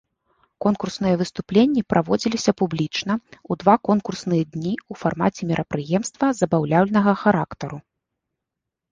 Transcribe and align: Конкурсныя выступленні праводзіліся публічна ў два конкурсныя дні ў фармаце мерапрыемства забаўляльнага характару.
Конкурсныя 0.65 1.15
выступленні 1.21 1.81
праводзіліся 1.91 2.51
публічна 2.61 3.13
ў 3.17 3.61
два 3.63 3.75
конкурсныя 3.89 4.43
дні 4.53 4.71
ў 4.77 4.93
фармаце 5.01 5.41
мерапрыемства 5.51 6.31
забаўляльнага 6.39 7.11
характару. 7.25 7.77